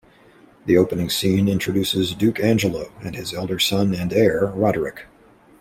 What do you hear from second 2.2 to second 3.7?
Angelo and his elder